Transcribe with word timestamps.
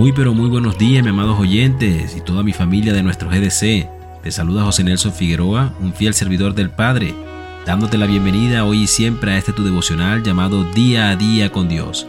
Muy 0.00 0.12
pero 0.12 0.32
muy 0.32 0.48
buenos 0.48 0.78
días, 0.78 1.04
mis 1.04 1.12
amados 1.12 1.38
oyentes 1.38 2.16
y 2.16 2.22
toda 2.22 2.42
mi 2.42 2.54
familia 2.54 2.94
de 2.94 3.02
nuestro 3.02 3.28
GDC. 3.28 3.86
Te 4.22 4.30
saluda 4.30 4.64
José 4.64 4.82
Nelson 4.82 5.12
Figueroa, 5.12 5.74
un 5.78 5.92
fiel 5.92 6.14
servidor 6.14 6.54
del 6.54 6.70
Padre, 6.70 7.14
dándote 7.66 7.98
la 7.98 8.06
bienvenida 8.06 8.64
hoy 8.64 8.84
y 8.84 8.86
siempre 8.86 9.32
a 9.32 9.36
este 9.36 9.52
tu 9.52 9.62
devocional 9.62 10.22
llamado 10.22 10.64
Día 10.64 11.10
a 11.10 11.16
Día 11.16 11.52
con 11.52 11.68
Dios, 11.68 12.06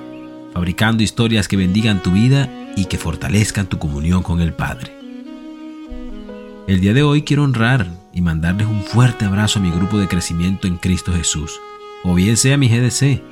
fabricando 0.53 1.03
historias 1.03 1.49
que 1.49 1.57
bendigan 1.57 2.01
tu 2.01 2.13
vida 2.13 2.49
y 2.77 2.85
que 2.85 2.97
fortalezcan 2.97 3.67
tu 3.67 3.77
comunión 3.77 4.23
con 4.23 4.39
el 4.39 4.53
Padre. 4.53 4.93
El 6.69 6.79
día 6.79 6.93
de 6.93 7.03
hoy 7.03 7.23
quiero 7.23 7.43
honrar 7.43 7.87
y 8.13 8.21
mandarles 8.21 8.67
un 8.67 8.83
fuerte 8.83 9.25
abrazo 9.25 9.59
a 9.59 9.63
mi 9.63 9.69
grupo 9.69 9.97
de 9.97 10.07
crecimiento 10.07 10.65
en 10.65 10.77
Cristo 10.77 11.11
Jesús, 11.11 11.59
o 12.05 12.15
bien 12.15 12.37
sea 12.37 12.55
mi 12.55 12.69
GDC, 12.69 13.30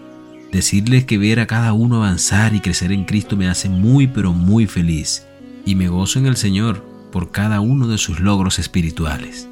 Decirles 0.52 1.06
que 1.06 1.20
ver 1.20 1.40
a 1.40 1.48
cada 1.48 1.74
uno 1.74 1.98
avanzar 1.98 2.56
y 2.56 2.60
crecer 2.60 2.92
en 2.92 3.06
Cristo 3.06 3.38
me 3.38 3.48
hace 3.48 3.70
muy 3.70 4.08
pero 4.08 4.34
muy 4.34 4.66
feliz 4.66 5.26
y 5.64 5.76
me 5.76 5.90
gozo 5.90 6.18
en 6.18 6.26
el 6.26 6.38
Señor 6.38 6.84
por 7.12 7.32
cada 7.32 7.60
uno 7.60 7.88
de 7.88 8.00
sus 8.00 8.20
logros 8.20 8.58
espirituales. 8.58 9.48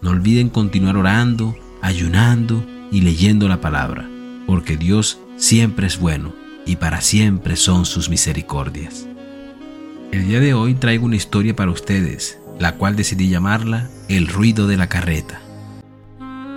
No 0.00 0.10
olviden 0.10 0.48
continuar 0.48 0.96
orando, 0.96 1.54
ayunando 1.82 2.64
y 2.90 3.02
leyendo 3.02 3.46
la 3.48 3.60
palabra, 3.60 4.08
porque 4.46 4.78
Dios 4.78 5.18
siempre 5.36 5.86
es 5.86 5.98
bueno 5.98 6.32
y 6.64 6.76
para 6.76 7.02
siempre 7.02 7.56
son 7.56 7.84
sus 7.84 8.08
misericordias. 8.08 9.06
El 10.12 10.28
día 10.28 10.40
de 10.40 10.54
hoy 10.54 10.74
traigo 10.74 11.04
una 11.04 11.16
historia 11.16 11.54
para 11.54 11.70
ustedes, 11.70 12.38
la 12.58 12.76
cual 12.76 12.96
decidí 12.96 13.28
llamarla 13.28 13.90
El 14.08 14.28
ruido 14.28 14.66
de 14.66 14.78
la 14.78 14.88
carreta. 14.88 15.42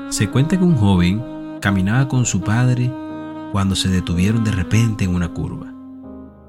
Se 0.09 0.29
cuenta 0.29 0.57
que 0.57 0.63
un 0.63 0.77
joven 0.77 1.21
caminaba 1.59 2.07
con 2.07 2.25
su 2.25 2.41
padre 2.41 2.89
cuando 3.51 3.75
se 3.75 3.89
detuvieron 3.89 4.43
de 4.43 4.51
repente 4.51 5.03
en 5.03 5.13
una 5.13 5.29
curva. 5.29 5.73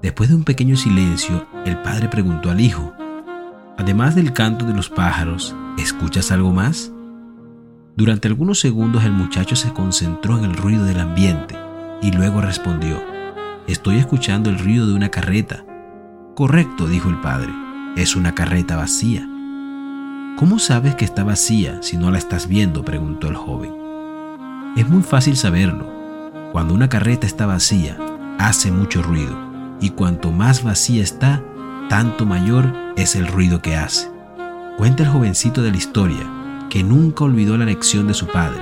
Después 0.03 0.31
de 0.31 0.37
un 0.37 0.45
pequeño 0.45 0.77
silencio, 0.77 1.47
el 1.65 1.79
padre 1.83 2.09
preguntó 2.09 2.51
al 2.51 2.61
hijo, 2.61 2.93
Además 3.79 4.15
del 4.15 4.33
canto 4.33 4.65
de 4.65 4.75
los 4.75 4.91
pájaros, 4.91 5.57
¿escuchas 5.79 6.31
algo 6.31 6.53
más? 6.53 6.93
Durante 7.97 8.29
algunos 8.29 8.61
segundos 8.61 9.05
el 9.05 9.13
muchacho 9.13 9.57
se 9.57 9.73
concentró 9.73 10.39
en 10.39 10.45
el 10.45 10.55
ruido 10.55 10.85
del 10.85 11.01
ambiente 11.01 11.57
y 12.01 12.13
luego 12.13 12.41
respondió, 12.41 13.03
Estoy 13.67 13.99
escuchando 13.99 14.51
el 14.51 14.59
ruido 14.59 14.87
de 14.87 14.95
una 14.95 15.11
carreta. 15.11 15.65
Correcto, 16.35 16.89
dijo 16.89 17.09
el 17.09 17.21
padre, 17.21 17.53
es 17.97 18.17
una 18.17 18.35
carreta 18.35 18.77
vacía. 18.77 19.29
¿Cómo 20.37 20.59
sabes 20.59 20.95
que 20.97 21.05
está 21.05 21.23
vacía 21.23 21.83
si 21.83 21.97
no 21.97 22.11
la 22.11 22.19
estás 22.19 22.49
viendo? 22.49 22.85
preguntó 22.85 23.29
el 23.29 23.37
joven. 23.37 23.73
Es 24.77 24.89
muy 24.89 25.03
fácil 25.03 25.37
saberlo. 25.37 25.92
Cuando 26.53 26.75
una 26.75 26.91
carreta 26.91 27.27
está 27.27 27.47
vacía, 27.47 27.97
hace 28.39 28.71
mucho 28.71 29.03
ruido, 29.03 29.35
y 29.81 29.89
cuanto 29.91 30.31
más 30.33 30.63
vacía 30.63 31.03
está, 31.03 31.43
tanto 31.89 32.27
mayor 32.27 32.75
es 32.95 33.17
el 33.17 33.27
ruido 33.27 33.63
que 33.63 33.75
hace. 33.75 34.11
Cuenta 34.77 35.03
el 35.03 35.09
jovencito 35.09 35.63
de 35.63 35.71
la 35.71 35.79
historia 35.79 36.31
que 36.69 36.83
nunca 36.83 37.25
olvidó 37.25 37.57
la 37.57 37.65
lección 37.65 38.07
de 38.07 38.13
su 38.13 38.27
padre. 38.27 38.61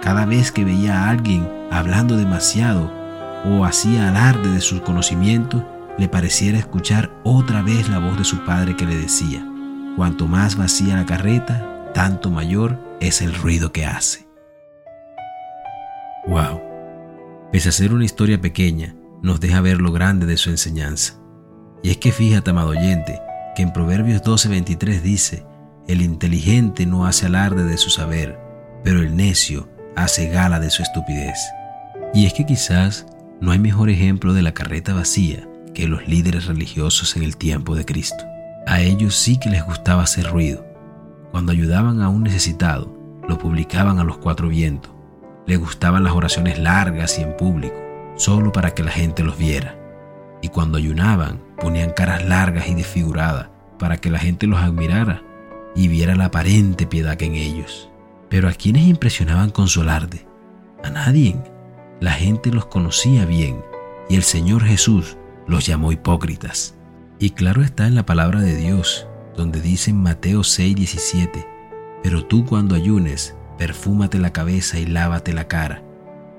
Cada 0.00 0.26
vez 0.26 0.52
que 0.52 0.64
veía 0.64 1.02
a 1.02 1.10
alguien 1.10 1.48
hablando 1.72 2.16
demasiado 2.16 2.90
o 3.44 3.64
hacía 3.64 4.08
alarde 4.08 4.52
de 4.52 4.60
sus 4.60 4.80
conocimientos, 4.82 5.62
le 5.98 6.08
pareciera 6.08 6.58
escuchar 6.58 7.10
otra 7.24 7.62
vez 7.62 7.88
la 7.88 7.98
voz 7.98 8.16
de 8.16 8.24
su 8.24 8.44
padre 8.44 8.76
que 8.76 8.86
le 8.86 8.96
decía, 8.96 9.44
cuanto 9.96 10.28
más 10.28 10.56
vacía 10.56 10.96
la 10.96 11.06
carreta, 11.06 11.90
tanto 11.94 12.30
mayor 12.30 12.78
es 13.00 13.22
el 13.22 13.34
ruido 13.34 13.72
que 13.72 13.86
hace. 13.86 14.26
¡Wow! 16.26 16.63
Pese 17.54 17.68
a 17.68 17.72
ser 17.72 17.94
una 17.94 18.04
historia 18.04 18.40
pequeña, 18.40 18.96
nos 19.22 19.38
deja 19.38 19.60
ver 19.60 19.80
lo 19.80 19.92
grande 19.92 20.26
de 20.26 20.36
su 20.36 20.50
enseñanza. 20.50 21.20
Y 21.84 21.90
es 21.90 21.98
que 21.98 22.10
fíjate, 22.10 22.50
amado 22.50 22.70
oyente, 22.70 23.20
que 23.54 23.62
en 23.62 23.72
Proverbios 23.72 24.24
12:23 24.24 25.00
dice, 25.02 25.46
el 25.86 26.02
inteligente 26.02 26.84
no 26.84 27.06
hace 27.06 27.26
alarde 27.26 27.62
de 27.62 27.76
su 27.76 27.90
saber, 27.90 28.40
pero 28.82 29.02
el 29.02 29.14
necio 29.14 29.68
hace 29.94 30.30
gala 30.30 30.58
de 30.58 30.68
su 30.68 30.82
estupidez. 30.82 31.38
Y 32.12 32.26
es 32.26 32.32
que 32.32 32.44
quizás 32.44 33.06
no 33.40 33.52
hay 33.52 33.60
mejor 33.60 33.88
ejemplo 33.88 34.34
de 34.34 34.42
la 34.42 34.52
carreta 34.52 34.92
vacía 34.92 35.48
que 35.74 35.86
los 35.86 36.08
líderes 36.08 36.46
religiosos 36.46 37.16
en 37.16 37.22
el 37.22 37.36
tiempo 37.36 37.76
de 37.76 37.84
Cristo. 37.84 38.24
A 38.66 38.80
ellos 38.80 39.14
sí 39.14 39.38
que 39.38 39.50
les 39.50 39.64
gustaba 39.64 40.02
hacer 40.02 40.26
ruido. 40.26 40.66
Cuando 41.30 41.52
ayudaban 41.52 42.00
a 42.00 42.08
un 42.08 42.24
necesitado, 42.24 42.92
lo 43.28 43.38
publicaban 43.38 44.00
a 44.00 44.04
los 44.04 44.18
cuatro 44.18 44.48
vientos 44.48 44.93
le 45.46 45.56
gustaban 45.56 46.04
las 46.04 46.14
oraciones 46.14 46.58
largas 46.58 47.18
y 47.18 47.22
en 47.22 47.36
público, 47.36 47.76
solo 48.16 48.52
para 48.52 48.74
que 48.74 48.82
la 48.82 48.90
gente 48.90 49.22
los 49.22 49.36
viera. 49.36 49.78
Y 50.42 50.48
cuando 50.48 50.78
ayunaban, 50.78 51.40
ponían 51.60 51.90
caras 51.90 52.24
largas 52.24 52.68
y 52.68 52.74
desfiguradas 52.74 53.48
para 53.78 53.96
que 53.98 54.10
la 54.10 54.18
gente 54.18 54.46
los 54.46 54.60
admirara 54.60 55.22
y 55.74 55.88
viera 55.88 56.14
la 56.14 56.26
aparente 56.26 56.86
piedad 56.86 57.16
que 57.16 57.26
en 57.26 57.34
ellos. 57.34 57.90
Pero 58.28 58.48
a 58.48 58.52
quienes 58.52 58.84
impresionaban 58.84 59.50
con 59.50 59.68
su 59.68 59.80
alarde? 59.80 60.26
A 60.82 60.90
nadie. 60.90 61.36
La 62.00 62.12
gente 62.12 62.50
los 62.50 62.66
conocía 62.66 63.24
bien 63.24 63.62
y 64.08 64.16
el 64.16 64.22
Señor 64.22 64.64
Jesús 64.64 65.16
los 65.46 65.66
llamó 65.66 65.92
hipócritas. 65.92 66.74
Y 67.18 67.30
claro 67.30 67.62
está 67.62 67.86
en 67.86 67.94
la 67.94 68.06
palabra 68.06 68.40
de 68.40 68.56
Dios, 68.56 69.06
donde 69.36 69.60
dice 69.60 69.90
en 69.90 70.02
Mateo 70.02 70.40
6:17, 70.40 71.46
pero 72.02 72.24
tú 72.24 72.44
cuando 72.44 72.74
ayunes, 72.74 73.34
perfúmate 73.58 74.18
la 74.18 74.32
cabeza 74.32 74.78
y 74.78 74.86
lávate 74.86 75.32
la 75.32 75.48
cara, 75.48 75.82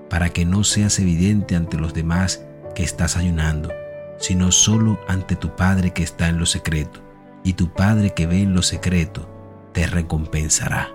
para 0.09 0.29
que 0.29 0.45
no 0.45 0.63
seas 0.63 0.99
evidente 0.99 1.55
ante 1.55 1.77
los 1.77 1.93
demás 1.93 2.45
que 2.75 2.83
estás 2.83 3.17
ayunando, 3.17 3.71
sino 4.19 4.51
solo 4.51 4.99
ante 5.07 5.35
tu 5.35 5.55
Padre 5.55 5.91
que 5.91 6.03
está 6.03 6.29
en 6.29 6.37
lo 6.37 6.45
secreto, 6.45 7.01
y 7.43 7.53
tu 7.53 7.73
Padre 7.73 8.13
que 8.13 8.27
ve 8.27 8.41
en 8.41 8.53
lo 8.53 8.61
secreto 8.61 9.29
te 9.73 9.87
recompensará. 9.87 10.89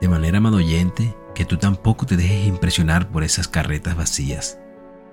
De 0.00 0.08
manera, 0.08 0.38
amado 0.38 0.56
oyente, 0.56 1.14
que 1.34 1.44
tú 1.44 1.56
tampoco 1.56 2.06
te 2.06 2.16
dejes 2.16 2.46
impresionar 2.46 3.08
por 3.08 3.24
esas 3.24 3.48
carretas 3.48 3.96
vacías. 3.96 4.58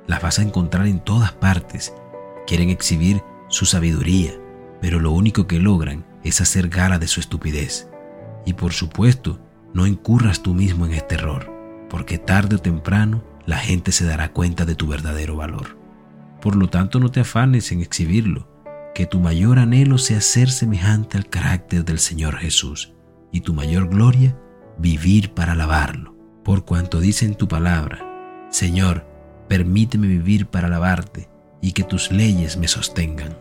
Las 0.08 0.22
vas 0.22 0.40
a 0.40 0.44
encontrar 0.44 0.88
en 0.88 1.00
todas 1.00 1.32
partes. 1.32 1.94
Quieren 2.48 2.70
exhibir 2.70 3.24
su 3.48 3.66
sabiduría, 3.66 4.34
pero 4.82 5.00
lo 5.00 5.12
único 5.12 5.48
que 5.48 5.60
logran 5.60 6.06
es 6.24 6.42
hacer 6.42 6.70
gala 6.70 7.00
de 7.00 7.08
su 7.08 7.20
estupidez. 7.20 7.88
Y 8.46 8.54
por 8.54 8.74
supuesto, 8.74 9.40
no 9.74 9.88
incurras 9.88 10.42
tú 10.42 10.54
mismo 10.54 10.86
en 10.86 10.94
este 10.94 11.16
error, 11.16 11.52
porque 11.90 12.18
tarde 12.18 12.58
o 12.58 12.60
temprano 12.60 13.24
la 13.46 13.58
gente 13.58 13.92
se 13.92 14.06
dará 14.06 14.32
cuenta 14.32 14.66
de 14.66 14.76
tu 14.76 14.88
verdadero 14.88 15.36
valor. 15.36 15.78
Por 16.42 16.56
lo 16.56 16.70
tanto, 16.70 17.00
no 17.00 17.10
te 17.10 17.22
afanes 17.22 17.72
en 17.72 17.82
exhibirlo, 17.82 18.48
que 18.94 19.06
tu 19.06 19.20
mayor 19.20 19.60
anhelo 19.60 19.98
sea 19.98 20.22
ser 20.22 20.50
semejante 20.50 21.18
al 21.18 21.28
carácter 21.28 21.86
del 21.86 22.00
Señor 22.00 22.38
Jesús, 22.38 22.94
y 23.32 23.42
tu 23.42 23.54
mayor 23.54 23.88
gloria, 23.88 24.38
vivir 24.78 25.34
para 25.34 25.54
alabarlo. 25.54 26.16
Por 26.44 26.66
cuanto 26.66 27.00
dice 27.00 27.26
en 27.26 27.36
tu 27.36 27.48
palabra, 27.48 28.48
Señor, 28.50 29.06
permíteme 29.48 30.08
vivir 30.08 30.48
para 30.48 30.68
alabarte 30.68 31.30
y 31.62 31.74
que 31.74 31.84
tus 31.84 32.12
leyes 32.12 32.58
me 32.58 32.68
sostengan. 32.68 33.38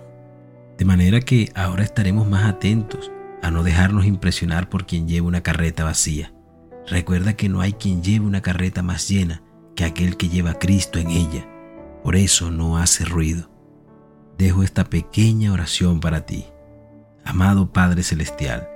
De 0.78 0.84
manera 0.84 1.20
que 1.20 1.50
ahora 1.54 1.82
estaremos 1.82 2.28
más 2.28 2.44
atentos 2.44 3.10
no 3.50 3.62
dejarnos 3.62 4.06
impresionar 4.06 4.68
por 4.68 4.86
quien 4.86 5.08
lleva 5.08 5.28
una 5.28 5.42
carreta 5.42 5.84
vacía. 5.84 6.32
Recuerda 6.86 7.34
que 7.34 7.48
no 7.48 7.60
hay 7.60 7.72
quien 7.72 8.02
lleve 8.02 8.26
una 8.26 8.40
carreta 8.40 8.82
más 8.82 9.08
llena 9.08 9.42
que 9.76 9.84
aquel 9.84 10.16
que 10.16 10.28
lleva 10.28 10.52
a 10.52 10.58
Cristo 10.58 10.98
en 10.98 11.10
ella. 11.10 11.48
Por 12.02 12.16
eso 12.16 12.50
no 12.50 12.78
hace 12.78 13.04
ruido. 13.04 13.50
Dejo 14.38 14.62
esta 14.62 14.84
pequeña 14.84 15.52
oración 15.52 16.00
para 16.00 16.26
ti. 16.26 16.46
Amado 17.24 17.72
Padre 17.72 18.02
Celestial, 18.02 18.68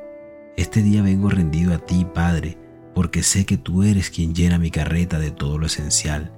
este 0.56 0.82
día 0.82 1.02
vengo 1.02 1.30
rendido 1.30 1.74
a 1.74 1.78
ti, 1.78 2.06
Padre, 2.14 2.58
porque 2.94 3.22
sé 3.22 3.44
que 3.44 3.56
tú 3.56 3.82
eres 3.82 4.10
quien 4.10 4.34
llena 4.34 4.58
mi 4.58 4.70
carreta 4.70 5.18
de 5.18 5.30
todo 5.30 5.58
lo 5.58 5.66
esencial 5.66 6.32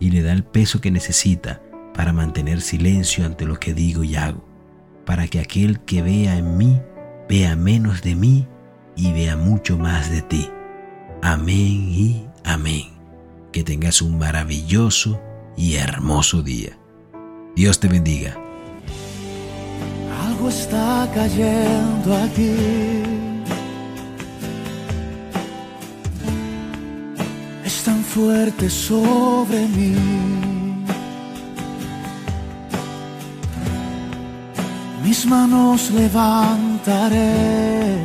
y 0.00 0.10
le 0.10 0.22
da 0.22 0.32
el 0.32 0.42
peso 0.42 0.80
que 0.80 0.90
necesita 0.90 1.62
para 1.94 2.12
mantener 2.12 2.62
silencio 2.62 3.24
ante 3.24 3.44
lo 3.44 3.60
que 3.60 3.74
digo 3.74 4.02
y 4.02 4.16
hago, 4.16 4.44
para 5.04 5.28
que 5.28 5.38
aquel 5.38 5.80
que 5.80 6.02
vea 6.02 6.36
en 6.36 6.56
mí 6.56 6.80
vea 7.30 7.54
menos 7.54 8.02
de 8.02 8.16
mí 8.16 8.48
y 8.96 9.12
vea 9.12 9.36
mucho 9.36 9.78
más 9.78 10.10
de 10.10 10.20
ti. 10.20 10.50
Amén 11.22 11.88
y 11.88 12.26
amén. 12.44 12.88
Que 13.52 13.62
tengas 13.62 14.02
un 14.02 14.18
maravilloso 14.18 15.20
y 15.56 15.76
hermoso 15.76 16.42
día. 16.42 16.76
Dios 17.54 17.78
te 17.78 17.86
bendiga. 17.86 18.36
Algo 20.26 20.48
está 20.48 21.08
cayendo 21.14 22.16
aquí. 22.16 22.56
Es 27.64 27.84
tan 27.84 28.02
fuerte 28.02 28.68
sobre 28.68 29.68
mí. 29.68 29.94
mis 35.10 35.26
manos 35.26 35.92
levantaré 36.86 37.98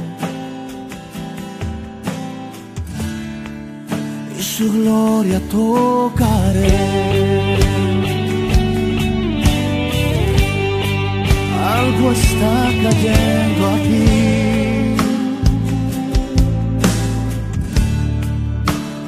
y 4.37 4.41
su 4.41 4.71
gloria 4.71 5.39
tocaré. 5.51 7.05
Al 11.63 11.85
Algo 11.85 12.11
está 12.11 12.71
cayendo 12.83 13.67
aquí. 13.75 14.95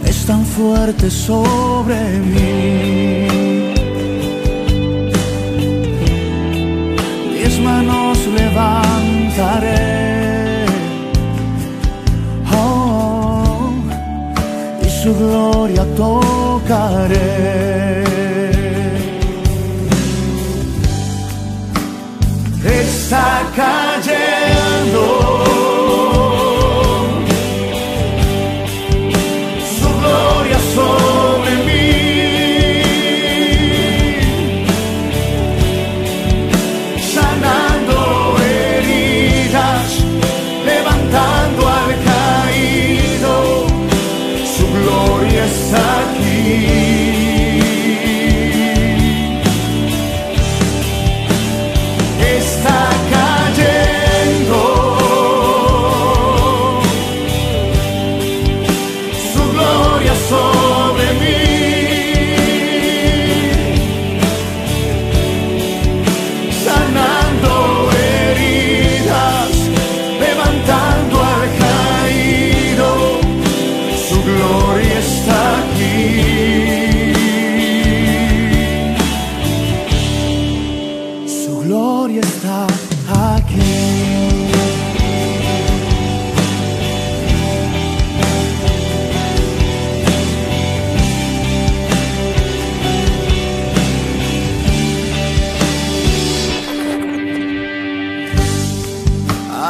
Es 0.06 0.26
tan 0.26 0.46
fuerte 0.46 1.10
sobre 1.10 2.20
mí. 2.20 2.57
Levantaré. 9.60 10.66
Oh, 12.52 13.72
y 14.82 14.90
su 14.90 15.16
gloria 15.16 15.86
tocaré. 15.96 17.38
está 22.64 23.87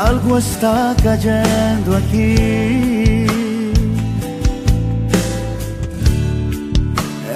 Algo 0.06 0.38
está 0.38 0.96
cayendo 1.04 1.98
aquí. 1.98 3.26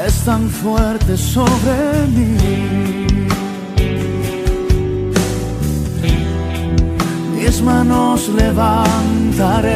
Es 0.06 0.16
tan 0.24 0.48
fuerte 0.50 1.18
sobre 1.18 2.08
mí. 2.16 2.72
mis 7.52 7.62
manos 7.64 8.30
levantaré. 8.30 9.76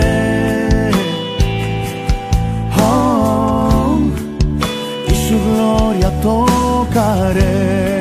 Oh, 2.79 3.99
y 5.07 5.13
su 5.27 5.35
gloria 5.49 6.09
tocaré. 6.21 7.94